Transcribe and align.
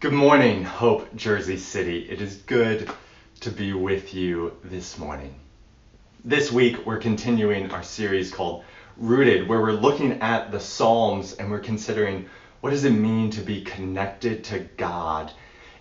Good 0.00 0.12
morning, 0.12 0.62
Hope, 0.62 1.12
Jersey 1.16 1.56
City. 1.56 2.06
It 2.08 2.20
is 2.20 2.36
good 2.36 2.88
to 3.40 3.50
be 3.50 3.72
with 3.72 4.14
you 4.14 4.56
this 4.62 4.96
morning. 4.96 5.34
This 6.24 6.52
week, 6.52 6.86
we're 6.86 7.00
continuing 7.00 7.72
our 7.72 7.82
series 7.82 8.30
called 8.30 8.62
Rooted, 8.96 9.48
where 9.48 9.60
we're 9.60 9.72
looking 9.72 10.22
at 10.22 10.52
the 10.52 10.60
Psalms 10.60 11.32
and 11.32 11.50
we're 11.50 11.58
considering 11.58 12.28
what 12.60 12.70
does 12.70 12.84
it 12.84 12.92
mean 12.92 13.30
to 13.30 13.40
be 13.40 13.64
connected 13.64 14.44
to 14.44 14.60
God 14.76 15.32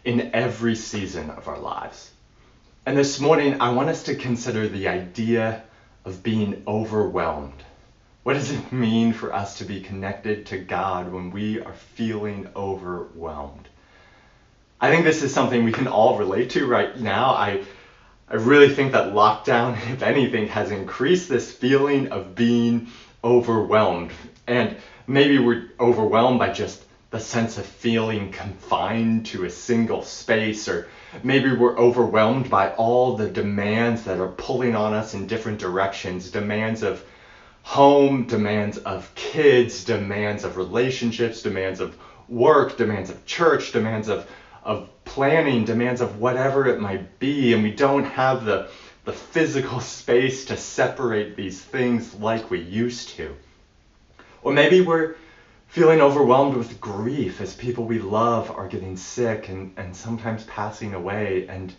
in 0.03 0.31
every 0.33 0.73
season 0.73 1.29
of 1.29 1.47
our 1.47 1.59
lives. 1.59 2.09
And 2.87 2.97
this 2.97 3.19
morning, 3.19 3.61
I 3.61 3.69
want 3.69 3.89
us 3.89 4.01
to 4.05 4.15
consider 4.15 4.67
the 4.67 4.87
idea 4.87 5.61
of 6.05 6.23
being 6.23 6.63
overwhelmed. 6.65 7.63
What 8.23 8.33
does 8.33 8.49
it 8.49 8.71
mean 8.71 9.13
for 9.13 9.31
us 9.31 9.59
to 9.59 9.63
be 9.63 9.79
connected 9.79 10.47
to 10.47 10.57
God 10.57 11.11
when 11.13 11.29
we 11.29 11.61
are 11.61 11.75
feeling 11.75 12.47
overwhelmed? 12.55 13.69
I 14.79 14.91
think 14.91 15.05
this 15.05 15.23
is 15.23 15.33
something 15.33 15.63
we 15.63 15.71
can 15.71 15.87
all 15.87 16.19
relate 16.19 16.51
to 16.51 16.67
right 16.67 16.95
now. 16.99 17.31
I 17.31 17.63
I 18.29 18.35
really 18.35 18.69
think 18.69 18.91
that 18.91 19.13
lockdown, 19.13 19.73
if 19.91 20.03
anything, 20.03 20.47
has 20.49 20.69
increased 20.69 21.29
this 21.29 21.51
feeling 21.51 22.09
of 22.09 22.35
being 22.35 22.87
overwhelmed. 23.23 24.11
And 24.45 24.77
maybe 25.07 25.39
we're 25.39 25.69
overwhelmed 25.79 26.37
by 26.37 26.51
just 26.51 26.83
the 27.09 27.19
sense 27.19 27.57
of 27.57 27.65
feeling 27.65 28.31
confined 28.31 29.25
to 29.27 29.45
a 29.45 29.49
single 29.49 30.03
space, 30.03 30.67
or 30.67 30.87
maybe 31.23 31.51
we're 31.51 31.77
overwhelmed 31.77 32.49
by 32.49 32.69
all 32.71 33.15
the 33.15 33.29
demands 33.29 34.03
that 34.03 34.19
are 34.19 34.27
pulling 34.27 34.75
on 34.75 34.93
us 34.93 35.13
in 35.13 35.25
different 35.25 35.57
directions 35.57 36.29
demands 36.29 36.83
of 36.83 37.01
home, 37.63 38.27
demands 38.27 38.77
of 38.77 39.13
kids, 39.15 39.85
demands 39.85 40.43
of 40.43 40.57
relationships, 40.57 41.41
demands 41.41 41.79
of 41.79 41.97
work, 42.27 42.77
demands 42.77 43.09
of 43.09 43.25
church, 43.25 43.71
demands 43.71 44.09
of 44.09 44.29
of 44.67 44.89
planning, 45.05 45.63
demands 45.63 46.01
of 46.01 46.19
whatever 46.19 46.67
it 46.67 46.81
might 46.81 47.19
be, 47.19 47.53
and 47.53 47.63
we 47.63 47.71
don't 47.71 48.03
have 48.03 48.43
the, 48.43 48.69
the 49.05 49.13
physical 49.13 49.79
space 49.79 50.43
to 50.45 50.57
separate 50.57 51.37
these 51.37 51.59
things 51.59 52.13
like 52.15 52.51
we 52.51 52.59
used 52.59 53.09
to. 53.09 53.33
Or 54.41 54.51
maybe 54.51 54.81
we're 54.81 55.15
feeling 55.67 56.01
overwhelmed 56.01 56.57
with 56.57 56.81
grief 56.81 57.39
as 57.39 57.55
people 57.55 57.85
we 57.85 57.99
love 57.99 58.51
are 58.51 58.67
getting 58.67 58.97
sick 58.97 59.47
and, 59.47 59.73
and 59.77 59.95
sometimes 59.95 60.43
passing 60.43 60.93
away, 60.93 61.47
and, 61.47 61.73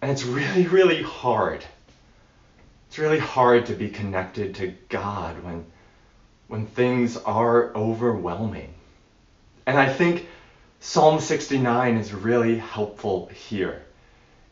and 0.00 0.10
it's 0.10 0.24
really, 0.24 0.66
really 0.68 1.02
hard. 1.02 1.62
It's 2.88 2.98
really 2.98 3.18
hard 3.18 3.66
to 3.66 3.74
be 3.74 3.90
connected 3.90 4.54
to 4.54 4.72
God 4.88 5.44
when, 5.44 5.66
when 6.48 6.64
things 6.64 7.18
are 7.18 7.74
overwhelming. 7.74 8.72
And 9.66 9.78
I 9.78 9.92
think 9.92 10.26
Psalm 10.82 11.20
69 11.20 11.98
is 11.98 12.14
really 12.14 12.56
helpful 12.56 13.30
here. 13.34 13.82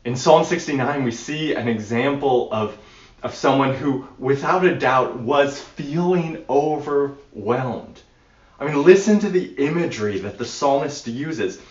In 0.05 0.15
Psalm 0.15 0.45
69, 0.45 1.03
we 1.05 1.11
see 1.11 1.55
an 1.55 1.69
example 1.69 2.53
of, 2.53 2.77
of 3.23 3.35
someone 3.35 3.73
who, 3.73 4.07
without 4.19 4.67
a 4.67 4.77
doubt, 4.77 5.19
was 5.19 5.59
feeling 5.59 6.45
overwhelmed. 6.51 8.03
I 8.61 8.67
mean, 8.67 8.85
listen 8.85 9.21
to 9.21 9.31
the 9.31 9.55
imagery 9.55 10.19
that 10.19 10.37
the 10.37 10.45
psalmist 10.45 11.07
uses. 11.07 11.63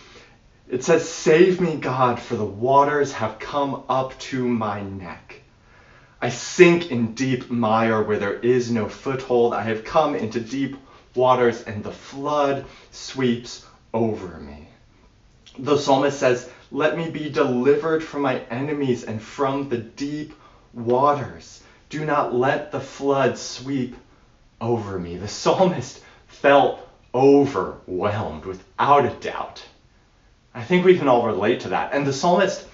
It 0.68 0.82
says, 0.82 1.08
Save 1.08 1.60
me, 1.60 1.76
God, 1.76 2.18
for 2.18 2.34
the 2.34 2.44
waters 2.44 3.12
have 3.12 3.38
come 3.38 3.84
up 3.88 4.18
to 4.18 4.44
my 4.44 4.82
neck. 4.82 5.40
I 6.20 6.30
sink 6.30 6.90
in 6.90 7.14
deep 7.14 7.48
mire 7.48 8.02
where 8.02 8.18
there 8.18 8.40
is 8.40 8.72
no 8.72 8.88
foothold. 8.88 9.54
I 9.54 9.62
have 9.62 9.84
come 9.84 10.16
into 10.16 10.40
deep 10.40 10.76
waters, 11.14 11.62
and 11.62 11.84
the 11.84 11.92
flood 11.92 12.64
sweeps 12.90 13.64
over 13.94 14.38
me. 14.40 14.68
The 15.58 15.76
psalmist 15.76 16.18
says, 16.18 16.48
Let 16.70 16.96
me 16.96 17.10
be 17.10 17.28
delivered 17.28 18.02
from 18.02 18.22
my 18.22 18.40
enemies 18.50 19.04
and 19.04 19.20
from 19.20 19.68
the 19.68 19.78
deep 19.78 20.34
waters. 20.72 21.62
Do 21.88 22.04
not 22.04 22.34
let 22.34 22.70
the 22.70 22.80
flood 22.80 23.38
sweep 23.38 23.96
over 24.60 24.98
me. 24.98 25.16
The 25.16 25.28
psalmist 25.28 26.00
felt 26.26 26.86
overwhelmed 27.14 28.44
without 28.44 29.06
a 29.06 29.14
doubt. 29.20 29.64
I 30.54 30.62
think 30.62 30.84
we 30.84 30.98
can 30.98 31.08
all 31.08 31.26
relate 31.26 31.60
to 31.60 31.70
that. 31.70 31.92
And 31.92 32.06
the 32.06 32.12
psalmist 32.12 32.66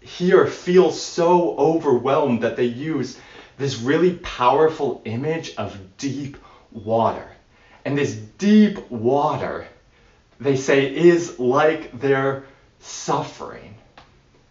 here 0.00 0.46
feels 0.46 1.00
so 1.00 1.56
overwhelmed 1.56 2.42
that 2.42 2.56
they 2.56 2.64
use 2.64 3.18
this 3.58 3.80
really 3.80 4.14
powerful 4.14 5.02
image 5.04 5.54
of 5.56 5.76
deep 5.98 6.36
water. 6.70 7.26
And 7.84 7.98
this 7.98 8.14
deep 8.14 8.90
water 8.90 9.66
they 10.40 10.56
say 10.56 10.92
is 10.94 11.38
like 11.38 12.00
their 12.00 12.44
suffering. 12.80 13.74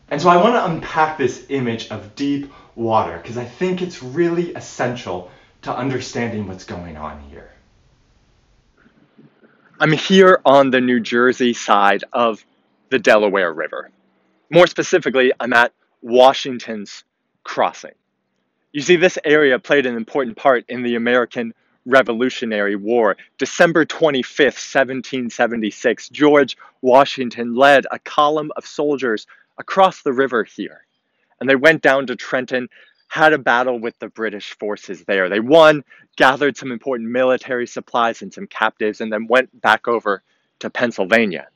And 0.09 0.21
so 0.21 0.29
I 0.29 0.37
want 0.37 0.55
to 0.55 0.65
unpack 0.65 1.17
this 1.17 1.45
image 1.49 1.89
of 1.89 2.15
deep 2.15 2.51
water 2.75 3.17
because 3.17 3.37
I 3.37 3.45
think 3.45 3.81
it's 3.81 4.01
really 4.01 4.53
essential 4.53 5.31
to 5.63 5.75
understanding 5.75 6.47
what's 6.47 6.63
going 6.63 6.95
on 6.95 7.19
here. 7.29 7.51
I'm 9.79 9.91
here 9.91 10.41
on 10.45 10.71
the 10.71 10.81
New 10.81 10.99
Jersey 10.99 11.53
side 11.53 12.03
of 12.11 12.43
the 12.89 12.99
Delaware 12.99 13.53
River. 13.53 13.91
More 14.49 14.67
specifically, 14.67 15.31
I'm 15.39 15.53
at 15.53 15.73
Washington's 16.01 17.03
Crossing. 17.43 17.93
You 18.73 18.81
see, 18.81 18.95
this 18.95 19.17
area 19.23 19.57
played 19.57 19.85
an 19.85 19.95
important 19.95 20.37
part 20.37 20.65
in 20.69 20.83
the 20.83 20.95
American 20.95 21.53
Revolutionary 21.89 22.75
War. 22.75 23.17
December 23.37 23.85
25th, 23.85 24.59
1776, 24.73 26.09
George 26.09 26.57
Washington 26.81 27.55
led 27.55 27.85
a 27.91 27.99
column 27.99 28.51
of 28.55 28.65
soldiers 28.65 29.27
across 29.57 30.01
the 30.01 30.13
river 30.13 30.43
here. 30.43 30.85
And 31.39 31.49
they 31.49 31.55
went 31.55 31.81
down 31.81 32.07
to 32.07 32.15
Trenton, 32.15 32.69
had 33.07 33.33
a 33.33 33.37
battle 33.37 33.79
with 33.79 33.97
the 33.99 34.07
British 34.07 34.57
forces 34.59 35.03
there. 35.05 35.29
They 35.29 35.39
won, 35.39 35.83
gathered 36.15 36.57
some 36.57 36.71
important 36.71 37.09
military 37.09 37.67
supplies 37.67 38.21
and 38.21 38.33
some 38.33 38.47
captives, 38.47 39.01
and 39.01 39.11
then 39.11 39.27
went 39.27 39.61
back 39.61 39.87
over 39.87 40.21
to 40.59 40.69
Pennsylvania. 40.69 41.47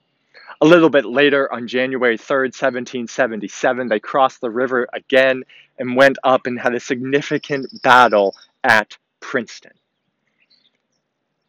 A 0.62 0.66
little 0.66 0.90
bit 0.90 1.06
later, 1.06 1.52
on 1.52 1.68
January 1.68 2.18
3rd, 2.18 2.54
1777, 2.56 3.90
they 3.90 4.00
crossed 4.00 4.40
the 4.42 4.50
river 4.50 4.88
again 4.94 5.44
and 5.78 5.96
went 5.96 6.18
up 6.24 6.48
and 6.48 6.60
had 6.60 6.74
a 6.74 6.80
significant 6.80 7.82
battle 7.82 8.36
at 8.64 8.98
Princeton. 9.20 9.74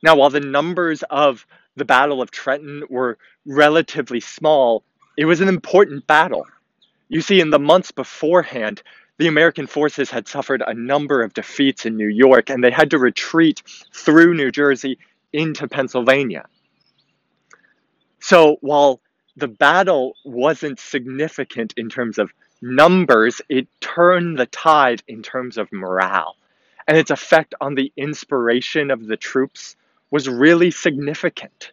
Now, 0.05 0.17
while 0.17 0.29
the 0.29 0.39
numbers 0.39 1.03
of 1.09 1.47
the 1.77 1.87
Battle 1.87 2.21
of 2.21 2.31
Trenton 2.31 2.85
were 2.91 3.17
relatively 3.47 4.21
small, 4.21 4.85
it 5.17 5.25
was 5.25 5.41
an 5.41 5.49
important 5.49 6.07
battle. 6.07 6.47
You 7.09 7.23
see, 7.23 7.41
in 7.41 7.49
the 7.49 7.59
months 7.59 7.91
beforehand, 7.91 8.83
the 9.17 9.29
American 9.29 9.67
forces 9.67 10.11
had 10.11 10.29
suffered 10.29 10.63
a 10.67 10.75
number 10.75 11.23
of 11.23 11.33
defeats 11.33 11.87
in 11.87 11.97
New 11.97 12.09
York 12.09 12.51
and 12.51 12.63
they 12.63 12.71
had 12.71 12.91
to 12.91 12.99
retreat 12.99 13.63
through 13.95 14.35
New 14.35 14.51
Jersey 14.51 14.99
into 15.33 15.69
Pennsylvania. 15.69 16.45
So 18.21 18.59
while 18.61 19.01
the 19.39 19.49
battle 19.49 20.17
wasn't 20.23 20.81
significant 20.81 21.73
in 21.79 21.89
terms 21.89 22.19
of 22.19 22.31
numbers, 22.61 23.41
it 23.49 23.69
turned 23.81 24.39
the 24.39 24.45
tide 24.45 25.03
in 25.09 25.23
terms 25.23 25.57
of 25.57 25.73
morale. 25.73 26.37
And 26.87 26.99
its 26.99 27.11
effect 27.11 27.55
on 27.59 27.75
the 27.75 27.91
inspiration 27.97 28.91
of 28.91 29.07
the 29.07 29.17
troops 29.17 29.77
was 30.15 30.29
really 30.29 30.71
significant. 30.71 31.73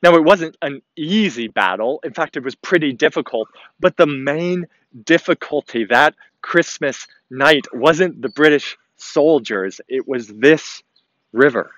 Now, 0.00 0.14
it 0.14 0.22
wasn't 0.22 0.56
an 0.62 0.80
easy 0.94 1.48
battle. 1.48 1.98
In 2.04 2.12
fact, 2.12 2.36
it 2.36 2.44
was 2.44 2.54
pretty 2.54 2.92
difficult. 2.92 3.48
But 3.80 3.96
the 3.96 4.06
main 4.06 4.68
difficulty 5.02 5.84
that 5.86 6.14
Christmas 6.40 7.08
night 7.30 7.66
wasn't 7.72 8.22
the 8.22 8.28
British 8.28 8.78
soldiers, 8.94 9.80
it 9.88 10.06
was 10.06 10.28
this 10.28 10.84
river. 11.32 11.72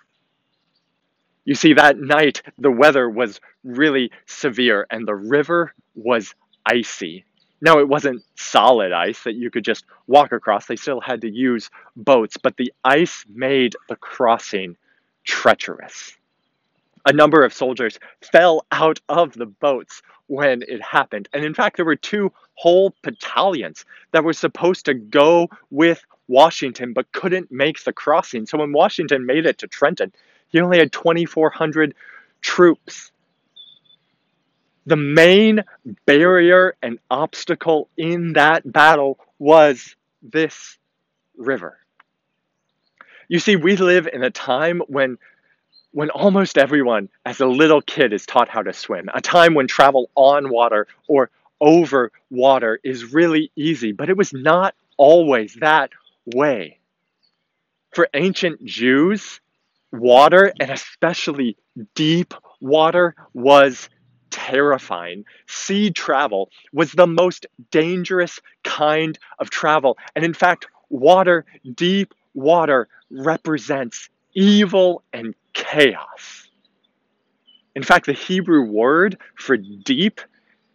You 1.47 1.55
see, 1.55 1.73
that 1.73 1.99
night 1.99 2.43
the 2.59 2.71
weather 2.71 3.09
was 3.09 3.41
really 3.65 4.11
severe 4.27 4.87
and 4.91 5.09
the 5.09 5.15
river 5.15 5.73
was 5.95 6.35
icy. 6.67 7.25
Now, 7.63 7.79
it 7.79 7.89
wasn't 7.89 8.23
solid 8.35 8.93
ice 8.93 9.23
that 9.23 9.37
you 9.37 9.51
could 9.51 9.65
just 9.65 9.87
walk 10.07 10.33
across, 10.33 10.67
they 10.67 10.77
still 10.77 11.01
had 11.01 11.23
to 11.23 11.31
use 11.31 11.71
boats, 11.97 12.37
but 12.37 12.59
the 12.59 12.71
ice 12.85 13.25
made 13.31 13.77
the 13.89 13.97
crossing 13.97 14.77
treacherous. 15.27 16.17
A 17.05 17.13
number 17.13 17.45
of 17.45 17.53
soldiers 17.53 17.99
fell 18.33 18.67
out 18.73 19.01
of 19.09 19.33
the 19.35 19.47
boats 19.47 20.03
when 20.27 20.63
it 20.63 20.83
happened. 20.83 21.29
And 21.33 21.45
in 21.45 21.55
fact, 21.55 21.77
there 21.77 21.85
were 21.85 21.97
two 21.97 22.33
whole 22.55 22.95
battalions 23.03 23.85
that 24.13 24.25
were 24.25 24.33
supposed 24.33 24.87
to 24.87 24.95
go 24.95 25.49
with 25.71 26.03
Washington 26.27 26.93
but 26.93 27.13
couldn't 27.13 27.53
make 27.53 27.85
the 27.85 27.93
crossing. 27.93 28.47
So 28.47 28.59
when 28.59 28.73
Washington 28.73 29.27
made 29.27 29.47
it 29.47 29.59
to 29.59 29.69
Trenton, 29.69 30.13
he 30.49 30.61
only 30.61 30.79
had 30.79 30.93
2,400 30.93 31.95
troops. 32.41 33.13
The 34.87 34.97
main 34.97 35.63
barrier 36.07 36.77
and 36.83 36.99
obstacle 37.11 37.89
in 37.97 38.33
that 38.35 38.71
battle 38.73 39.19
was 39.39 39.95
this 40.23 40.79
river. 41.37 41.79
You 43.29 43.39
see, 43.39 43.57
we 43.57 43.77
live 43.77 44.09
in 44.13 44.23
a 44.23 44.31
time 44.31 44.83
when 44.87 45.19
when 45.93 46.11
almost 46.11 46.59
everyone, 46.59 47.09
as 47.25 47.41
a 47.41 47.47
little 47.47 47.81
kid, 47.81 48.13
is 48.13 48.27
taught 48.27 48.51
how 48.51 48.63
to 48.63 48.75
swim, 48.75 49.09
a 49.15 49.21
time 49.23 49.55
when 49.55 49.67
travel 49.67 50.11
on 50.15 50.51
water 50.51 50.87
or 51.09 51.31
over 51.59 52.13
water 52.31 52.79
is 52.85 53.15
really 53.15 53.51
easy, 53.57 53.93
but 53.93 54.11
it 54.11 54.17
was 54.17 54.33
not 54.35 54.75
always 54.99 55.55
that 55.61 55.91
way. 56.35 56.79
For 57.95 58.09
ancient 58.13 58.63
Jews, 58.63 59.41
water, 59.91 60.53
and 60.61 60.71
especially 60.71 61.57
deep 61.95 62.35
water, 62.61 63.15
was 63.33 63.89
terrifying. 64.31 65.25
Sea 65.47 65.91
travel 65.91 66.51
was 66.75 66.93
the 66.93 67.07
most 67.07 67.47
dangerous 67.71 68.39
kind 68.65 69.19
of 69.39 69.49
travel. 69.49 69.97
And 70.15 70.27
in 70.27 70.35
fact, 70.35 70.67
water, 70.91 71.47
deep 71.75 72.13
water, 72.37 72.89
represents 73.11 74.09
evil 74.35 75.03
and 75.13 75.35
chaos. 75.55 76.49
In 77.75 77.83
fact, 77.83 78.07
the 78.07 78.13
Hebrew 78.13 78.63
word 78.63 79.19
for 79.35 79.57
deep 79.57 80.21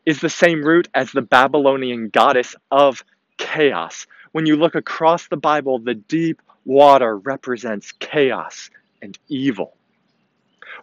is 0.06 0.20
the 0.20 0.30
same 0.30 0.64
root 0.64 0.90
as 0.94 1.12
the 1.12 1.22
Babylonian 1.22 2.10
goddess 2.10 2.56
of 2.70 3.04
chaos. 3.38 4.08
When 4.32 4.46
you 4.46 4.56
look 4.56 4.76
across 4.76 5.28
the 5.28 5.38
Bible, 5.38 5.80
the 5.80 5.94
deep 5.96 6.42
water 6.66 7.18
represents 7.18 7.92
chaos 7.94 8.70
and 9.02 9.18
evil. 9.28 9.76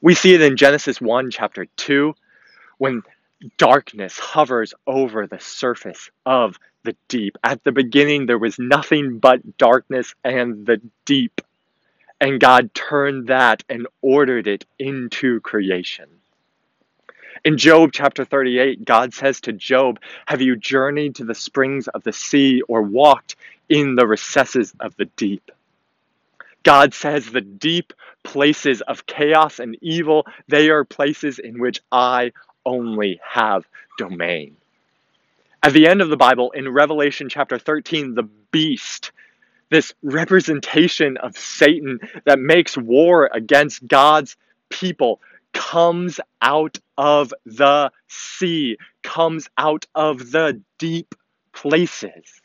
We 0.00 0.14
see 0.14 0.34
it 0.34 0.40
in 0.40 0.56
Genesis 0.56 1.00
1, 1.00 1.30
chapter 1.30 1.66
2, 1.76 2.14
when 2.78 3.02
darkness 3.56 4.18
hovers 4.18 4.74
over 4.86 5.26
the 5.26 5.40
surface 5.40 6.10
of 6.26 6.58
the 6.84 6.96
deep. 7.08 7.36
At 7.42 7.64
the 7.64 7.72
beginning, 7.72 8.26
there 8.26 8.38
was 8.38 8.58
nothing 8.58 9.18
but 9.18 9.58
darkness 9.58 10.14
and 10.24 10.66
the 10.66 10.80
deep. 11.04 11.40
And 12.20 12.40
God 12.40 12.74
turned 12.74 13.28
that 13.28 13.64
and 13.68 13.86
ordered 14.02 14.46
it 14.46 14.64
into 14.78 15.40
creation. 15.40 16.08
In 17.44 17.56
Job 17.56 17.90
chapter 17.92 18.24
38, 18.24 18.84
God 18.84 19.14
says 19.14 19.40
to 19.42 19.52
Job, 19.52 20.00
Have 20.26 20.40
you 20.42 20.56
journeyed 20.56 21.16
to 21.16 21.24
the 21.24 21.34
springs 21.34 21.86
of 21.88 22.02
the 22.02 22.12
sea 22.12 22.62
or 22.62 22.82
walked 22.82 23.36
in 23.68 23.94
the 23.94 24.06
recesses 24.06 24.74
of 24.80 24.96
the 24.96 25.04
deep? 25.04 25.50
God 26.64 26.92
says 26.92 27.30
the 27.30 27.40
deep 27.40 27.92
places 28.24 28.82
of 28.82 29.06
chaos 29.06 29.58
and 29.58 29.76
evil, 29.80 30.26
they 30.48 30.68
are 30.68 30.84
places 30.84 31.38
in 31.38 31.60
which 31.60 31.80
I 31.90 32.32
only 32.66 33.20
have 33.26 33.64
domain. 33.96 34.57
At 35.62 35.72
the 35.72 35.88
end 35.88 36.00
of 36.00 36.08
the 36.08 36.16
Bible, 36.16 36.52
in 36.52 36.68
Revelation 36.68 37.28
chapter 37.28 37.58
13, 37.58 38.14
the 38.14 38.28
beast, 38.52 39.10
this 39.70 39.92
representation 40.02 41.16
of 41.16 41.36
Satan 41.36 41.98
that 42.24 42.38
makes 42.38 42.76
war 42.78 43.28
against 43.32 43.86
God's 43.86 44.36
people, 44.68 45.20
comes 45.52 46.20
out 46.40 46.78
of 46.96 47.34
the 47.44 47.90
sea, 48.06 48.76
comes 49.02 49.48
out 49.58 49.86
of 49.94 50.30
the 50.30 50.62
deep 50.78 51.14
places. 51.52 52.40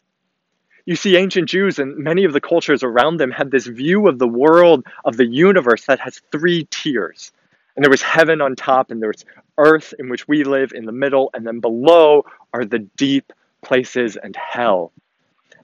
You 0.86 0.96
see, 0.96 1.16
ancient 1.16 1.48
Jews 1.48 1.78
and 1.80 1.98
many 1.98 2.26
of 2.26 2.34
the 2.34 2.42
cultures 2.42 2.84
around 2.84 3.18
them 3.18 3.32
had 3.32 3.52
this 3.52 3.68
view 3.68 4.08
of 4.08 4.18
the 4.18 4.28
world, 4.28 4.86
of 5.06 5.18
the 5.18 5.26
universe, 5.26 5.86
that 5.86 6.00
has 6.00 6.20
three 6.32 6.68
tiers. 6.72 7.32
And 7.76 7.84
there 7.84 7.90
was 7.90 8.02
heaven 8.02 8.42
on 8.42 8.56
top, 8.56 8.92
and 8.92 9.02
there's 9.02 9.26
earth 9.58 9.94
in 9.98 10.10
which 10.10 10.28
we 10.28 10.44
live 10.44 10.72
in 10.74 10.86
the 10.86 10.92
middle, 10.92 11.30
and 11.34 11.46
then 11.46 11.60
below 11.60 12.26
are 12.54 12.66
the 12.66 12.80
deep 12.98 13.34
places 13.64 14.16
and 14.16 14.36
hell. 14.36 14.92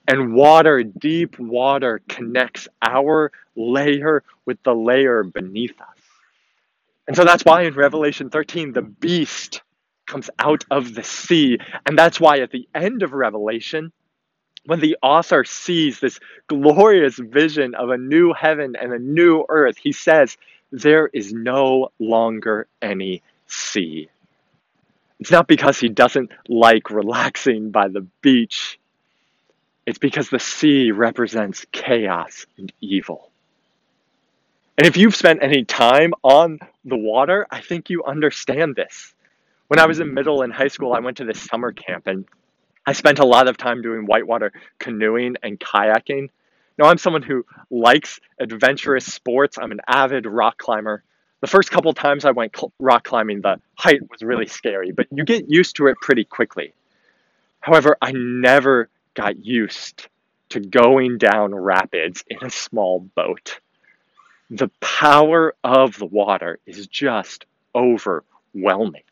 And 0.08 0.34
water, 0.34 0.84
deep 0.84 1.38
water, 1.38 2.02
connects 2.10 2.68
our 2.82 3.32
layer 3.56 4.24
with 4.46 4.62
the 4.64 4.74
layer 4.74 5.24
beneath 5.24 5.80
us. 5.80 5.98
And 7.08 7.16
so 7.16 7.24
that's 7.24 7.46
why 7.46 7.64
in 7.64 7.76
Revelation 7.76 8.30
13, 8.30 8.74
the 8.74 8.82
beast 8.82 9.62
comes 10.08 10.30
out 10.40 10.66
of 10.72 10.96
the 10.96 11.04
sea. 11.04 11.60
And 11.86 11.98
that's 11.98 12.20
why 12.20 12.40
at 12.40 12.52
the 12.52 12.68
end 12.74 13.04
of 13.04 13.14
Revelation, 13.14 13.92
when 14.66 14.80
the 14.80 14.98
author 15.02 15.44
sees 15.44 16.00
this 16.00 16.20
glorious 16.48 17.18
vision 17.18 17.76
of 17.76 17.90
a 17.90 17.98
new 17.98 18.34
heaven 18.34 18.76
and 18.80 18.94
a 18.94 19.00
new 19.00 19.46
earth, 19.50 19.78
he 19.78 19.92
says, 19.92 20.38
There 20.72 21.08
is 21.08 21.34
no 21.34 21.90
longer 22.00 22.68
any 22.82 23.24
sea. 23.48 24.10
It's 25.20 25.32
not 25.32 25.48
because 25.48 25.80
he 25.80 25.90
doesn't 25.90 26.32
like 26.48 26.90
relaxing 26.90 27.72
by 27.72 27.88
the 27.90 28.06
beach, 28.22 28.80
it's 29.86 29.98
because 29.98 30.30
the 30.30 30.40
sea 30.40 30.92
represents 30.92 31.66
chaos 31.72 32.46
and 32.58 32.72
evil. 32.80 33.32
And 34.78 34.88
if 34.88 34.96
you've 34.96 35.16
spent 35.16 35.44
any 35.44 35.66
time 35.66 36.14
on 36.24 36.60
the 36.86 36.96
water, 36.96 37.48
I 37.52 37.60
think 37.62 37.90
you 37.90 38.04
understand 38.06 38.76
this. 38.76 39.14
When 39.68 39.80
I 39.80 39.88
was 39.88 40.00
in 40.00 40.14
middle 40.14 40.42
and 40.42 40.54
high 40.54 40.70
school, 40.70 40.94
I 40.94 41.00
went 41.00 41.18
to 41.18 41.26
this 41.26 41.42
summer 41.42 41.72
camp 41.74 42.08
and 42.08 42.26
I 42.86 42.94
spent 42.94 43.20
a 43.20 43.26
lot 43.26 43.50
of 43.50 43.58
time 43.58 43.82
doing 43.82 44.06
whitewater 44.06 44.54
canoeing 44.80 45.36
and 45.44 45.60
kayaking. 45.60 46.30
Now, 46.80 46.86
I'm 46.86 46.98
someone 46.98 47.24
who 47.24 47.46
likes 47.70 48.22
adventurous 48.40 49.06
sports. 49.06 49.58
I'm 49.60 49.74
an 49.74 49.82
avid 49.86 50.26
rock 50.26 50.58
climber. 50.58 51.04
The 51.42 51.48
first 51.48 51.72
couple 51.72 51.94
times 51.94 52.24
I 52.24 52.32
went 52.32 52.56
cl- 52.56 52.72
rock 52.80 53.04
climbing, 53.04 53.42
the 53.42 53.60
height 53.76 54.10
was 54.10 54.22
really 54.22 54.48
scary, 54.48 54.92
but 54.92 55.08
you 55.12 55.26
get 55.26 55.50
used 55.50 55.76
to 55.76 55.88
it 55.88 55.98
pretty 56.02 56.24
quickly. 56.24 56.74
However, 57.60 57.98
I 58.02 58.14
never 58.14 58.88
got 59.14 59.46
used 59.46 60.08
to 60.50 60.62
going 60.62 61.18
down 61.18 61.54
rapids 61.54 62.24
in 62.30 62.38
a 62.42 62.50
small 62.50 63.02
boat. 63.02 63.60
The 64.50 64.70
power 64.80 65.56
of 65.66 65.98
the 65.98 66.06
water 66.06 66.60
is 66.66 66.88
just 66.88 67.46
overwhelming. 67.76 69.04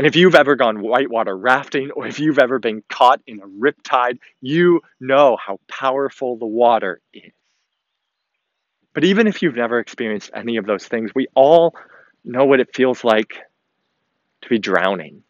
And 0.00 0.06
if 0.06 0.16
you've 0.16 0.34
ever 0.34 0.56
gone 0.56 0.80
whitewater 0.80 1.36
rafting 1.36 1.90
or 1.90 2.06
if 2.06 2.18
you've 2.18 2.38
ever 2.38 2.58
been 2.58 2.82
caught 2.88 3.20
in 3.26 3.40
a 3.42 3.46
riptide, 3.46 4.18
you 4.40 4.80
know 4.98 5.36
how 5.36 5.60
powerful 5.68 6.38
the 6.38 6.46
water 6.46 7.02
is. 7.12 7.32
But 8.94 9.04
even 9.04 9.26
if 9.26 9.42
you've 9.42 9.56
never 9.56 9.78
experienced 9.78 10.30
any 10.32 10.56
of 10.56 10.64
those 10.64 10.88
things, 10.88 11.10
we 11.14 11.26
all 11.34 11.74
know 12.24 12.46
what 12.46 12.60
it 12.60 12.74
feels 12.74 13.04
like 13.04 13.34
to 14.40 14.48
be 14.48 14.58
drowning. 14.58 15.22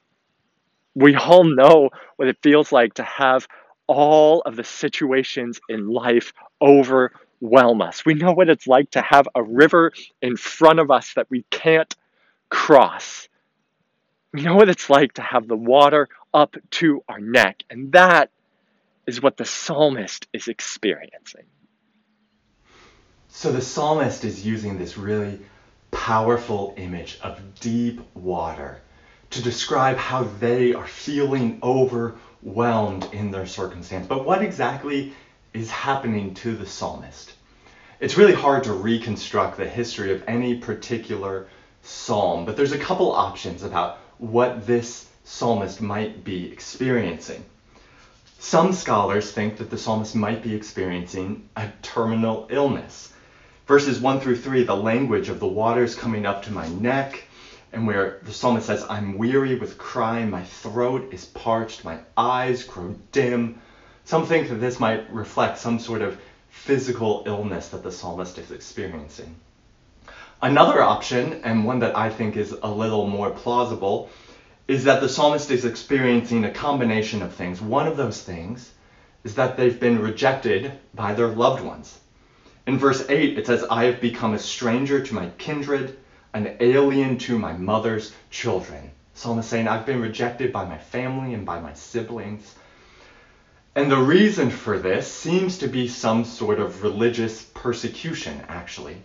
We 0.94 1.17
all 1.17 1.43
know 1.43 1.90
what 2.14 2.28
it 2.28 2.38
feels 2.40 2.70
like 2.70 2.94
to 2.94 3.02
have 3.02 3.49
all 3.88 4.40
of 4.43 4.55
the 4.55 4.62
situations 4.62 5.61
in 5.69 5.88
life 5.88 6.32
overwhelm 6.62 7.82
us. 7.82 8.06
We 8.06 8.14
know 8.14 8.31
what 8.31 8.49
it's 8.49 8.69
like 8.69 8.93
to 8.93 9.02
have 9.02 9.26
a 9.34 9.43
river 9.43 9.90
in 10.22 10.37
front 10.37 10.78
of 10.78 10.93
us 10.93 11.14
that 11.14 11.28
we 11.28 11.44
can't 11.50 11.93
cross. 12.50 13.27
We 14.32 14.43
know 14.43 14.55
what 14.55 14.69
it's 14.69 14.89
like 14.89 15.15
to 15.15 15.22
have 15.22 15.49
the 15.49 15.56
water 15.56 16.08
up 16.32 16.56
to 16.70 17.03
our 17.08 17.19
neck, 17.19 17.65
and 17.69 17.93
that 17.93 18.31
is 19.06 19.20
what 19.20 19.37
the 19.37 19.44
psalmist 19.44 20.29
is 20.32 20.46
experiencing. 20.46 21.46
So 23.29 23.51
the 23.51 23.60
psalmist 23.60 24.25
is 24.25 24.46
using 24.46 24.79
this 24.79 24.96
really 24.96 25.41
powerful 25.91 26.75
image 26.77 27.19
of 27.22 27.41
deep 27.60 28.01
water 28.15 28.81
to 29.31 29.43
describe 29.43 29.96
how 29.96 30.25
they 30.39 30.75
are 30.75 30.87
feeling 30.87 31.58
overwhelmed 31.63 33.08
in 33.13 33.32
their 33.32 33.46
circumstance. 33.46 34.06
But 34.06 34.25
what 34.25 34.43
exactly 34.43 35.13
is 35.55 35.70
happening 35.70 36.34
to 36.34 36.56
the 36.56 36.67
psalmist? 36.67 37.32
It's 37.99 38.17
really 38.17 38.34
hard 38.34 38.65
to 38.65 38.72
reconstruct 38.72 39.56
the 39.56 39.69
history 39.69 40.13
of 40.13 40.22
any 40.29 40.56
particular 40.56 41.49
psalm, 41.82 42.44
but 42.44 42.56
there's 42.56 42.72
a 42.72 42.79
couple 42.79 43.10
options 43.13 43.63
about 43.63 43.99
what 44.20 44.67
this 44.67 45.08
psalmist 45.24 45.81
might 45.81 46.24
be 46.24 46.53
experiencing. 46.53 47.43
Some 48.39 48.72
scholars 48.74 49.32
think 49.32 49.56
that 49.56 49.70
the 49.70 49.79
psalmist 49.79 50.15
might 50.15 50.43
be 50.43 50.55
experiencing 50.55 51.48
a 51.56 51.69
terminal 51.81 52.46
illness. 52.50 53.12
Verses 53.67 53.98
1 53.98 54.20
through 54.20 54.36
3, 54.36 54.65
the 54.65 54.77
language 54.77 55.31
of 55.31 55.41
the 55.41 55.46
waters 55.46 55.94
coming 55.94 56.27
up 56.27 56.43
to 56.44 56.53
my 56.53 56.69
neck, 56.69 57.24
and 57.72 57.86
where 57.86 58.20
the 58.24 58.32
psalmist 58.32 58.67
says, 58.67 58.84
I'm 58.91 59.17
weary 59.17 59.58
with 59.58 59.79
crying, 59.79 60.29
my 60.29 60.43
throat 60.43 61.15
is 61.15 61.24
parched, 61.24 61.84
my 61.84 62.00
eyes 62.17 62.65
grow 62.65 62.94
dim. 63.12 63.60
Some 64.05 64.27
think 64.27 64.48
that 64.48 64.56
this 64.56 64.81
might 64.81 65.10
reflect 65.10 65.58
some 65.58 65.79
sort 65.79 66.03
of 66.03 66.20
physical 66.50 67.22
illness 67.27 67.69
that 67.69 67.82
the 67.82 67.93
psalmist 67.93 68.36
is 68.39 68.50
experiencing. 68.50 69.34
Another 70.43 70.82
option, 70.82 71.43
and 71.44 71.67
one 71.67 71.81
that 71.81 71.94
I 71.94 72.09
think 72.09 72.35
is 72.35 72.53
a 72.63 72.70
little 72.70 73.06
more 73.06 73.31
plausible, 73.31 74.09
is 74.67 74.85
that 74.85 75.03
the 75.03 75.09
psalmist 75.09 75.51
is 75.51 75.67
experiencing 75.67 76.44
a 76.44 76.51
combination 76.51 77.20
of 77.20 77.35
things. 77.35 77.61
One 77.61 77.87
of 77.87 77.99
those 77.99 78.23
things 78.23 78.73
is 79.23 79.35
that 79.35 79.59
they've 79.59 79.79
been 79.79 80.01
rejected 80.01 80.73
by 80.94 81.13
their 81.13 81.27
loved 81.27 81.63
ones. 81.63 81.99
In 82.67 82.79
verse 82.79 83.05
8, 83.06 83.37
it 83.37 83.47
says, 83.47 83.67
I 83.69 83.85
have 83.85 84.01
become 84.01 84.32
a 84.32 84.39
stranger 84.39 85.03
to 85.05 85.15
my 85.15 85.27
kindred, 85.37 85.99
an 86.32 86.56
alien 86.61 87.19
to 87.19 87.39
my 87.39 87.53
mother's 87.53 88.13
children. 88.31 88.93
Psalmist 89.13 89.51
saying, 89.51 89.69
I've 89.69 89.85
been 89.85 90.01
rejected 90.01 90.53
by 90.53 90.65
my 90.65 90.79
family 90.79 91.35
and 91.35 91.44
by 91.44 91.61
my 91.61 91.75
siblings. 91.75 92.55
And 93.75 93.91
the 93.91 93.99
reason 93.99 94.49
for 94.49 94.79
this 94.79 95.13
seems 95.13 95.59
to 95.59 95.69
be 95.69 95.87
some 95.87 96.25
sort 96.25 96.61
of 96.61 96.82
religious 96.82 97.43
persecution, 97.43 98.43
actually. 98.49 99.03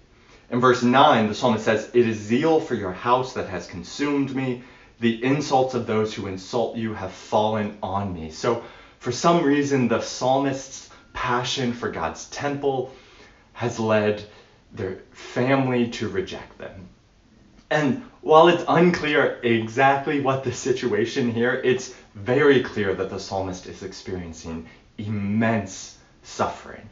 In 0.50 0.60
verse 0.60 0.84
9, 0.84 1.28
the 1.28 1.36
psalmist 1.36 1.66
says, 1.66 1.90
It 1.94 2.08
is 2.08 2.18
zeal 2.18 2.60
for 2.60 2.76
your 2.76 2.92
house 2.92 3.34
that 3.34 3.50
has 3.50 3.68
consumed 3.68 4.36
me. 4.36 4.64
The 5.00 5.24
insults 5.24 5.74
of 5.74 5.88
those 5.88 6.14
who 6.14 6.28
insult 6.28 6.78
you 6.78 6.94
have 6.94 7.12
fallen 7.12 7.78
on 7.82 8.14
me. 8.14 8.30
So, 8.32 8.64
for 9.00 9.12
some 9.12 9.44
reason, 9.44 9.88
the 9.88 10.02
psalmist's 10.02 10.90
passion 11.14 11.74
for 11.74 11.90
God's 11.90 12.30
temple 12.30 12.94
has 13.54 13.80
led 13.80 14.24
their 14.72 15.00
family 15.12 15.90
to 15.90 16.10
reject 16.10 16.58
them. 16.58 16.90
And 17.72 18.04
while 18.22 18.48
it's 18.48 18.64
unclear 18.68 19.40
exactly 19.42 20.22
what 20.22 20.44
the 20.44 20.54
situation 20.54 21.32
here, 21.32 21.60
it's 21.64 21.94
very 22.14 22.62
clear 22.62 22.94
that 22.94 23.10
the 23.10 23.20
psalmist 23.20 23.66
is 23.68 23.84
experiencing 23.84 24.68
immense 24.98 25.98
suffering. 26.24 26.90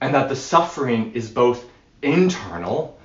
And 0.00 0.14
that 0.14 0.28
the 0.28 0.36
suffering 0.36 1.12
is 1.12 1.30
both 1.30 1.69
internal, 2.02 2.98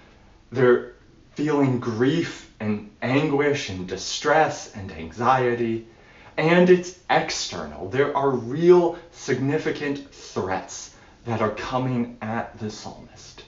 they're 0.52 0.94
feeling 1.36 1.80
grief 1.80 2.52
and 2.60 2.90
anguish 3.02 3.70
and 3.70 3.88
distress 3.88 4.74
and 4.76 4.92
anxiety, 4.92 5.88
and 6.38 6.70
it's 6.70 6.98
external. 7.10 7.90
There 7.90 8.16
are 8.16 8.30
real 8.30 8.98
significant 9.12 10.14
threats 10.14 10.96
that 11.26 11.42
are 11.42 11.52
coming 11.52 12.18
at 12.22 12.58
the 12.60 12.70
psalmist. 12.70 13.44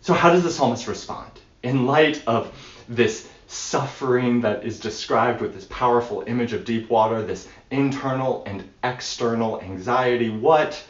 So, 0.00 0.14
how 0.14 0.30
does 0.30 0.42
the 0.42 0.50
psalmist 0.50 0.86
respond? 0.88 1.32
In 1.62 1.86
light 1.86 2.22
of 2.26 2.52
this 2.88 3.28
suffering 3.48 4.40
that 4.40 4.64
is 4.64 4.80
described 4.80 5.40
with 5.40 5.54
this 5.54 5.66
powerful 5.70 6.24
image 6.26 6.52
of 6.52 6.64
deep 6.64 6.90
water, 6.90 7.22
this 7.22 7.48
internal 7.70 8.44
and 8.46 8.68
external 8.82 9.60
anxiety, 9.60 10.30
what 10.30 10.82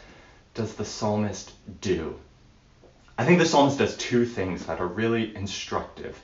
does 0.53 0.73
the 0.73 0.85
psalmist 0.85 1.51
do? 1.81 2.15
I 3.17 3.25
think 3.25 3.39
the 3.39 3.45
psalmist 3.45 3.79
does 3.79 3.97
two 3.97 4.25
things 4.25 4.67
that 4.67 4.79
are 4.79 4.87
really 4.87 5.35
instructive 5.35 6.21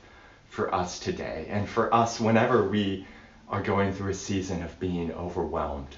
for 0.48 0.72
us 0.72 1.00
today 1.00 1.48
and 1.50 1.68
for 1.68 1.92
us 1.92 2.20
whenever 2.20 2.68
we 2.68 3.06
are 3.48 3.62
going 3.62 3.92
through 3.92 4.10
a 4.10 4.14
season 4.14 4.62
of 4.62 4.78
being 4.78 5.12
overwhelmed. 5.12 5.96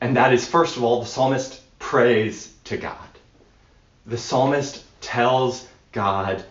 And 0.00 0.16
that 0.16 0.32
is, 0.32 0.48
first 0.48 0.78
of 0.78 0.84
all, 0.84 1.00
the 1.00 1.06
psalmist 1.06 1.60
prays 1.78 2.54
to 2.64 2.78
God. 2.78 2.96
The 4.06 4.16
psalmist 4.16 4.82
tells 5.02 5.68
God 5.92 6.42